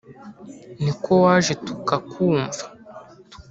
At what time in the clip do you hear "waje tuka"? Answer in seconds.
1.23-1.95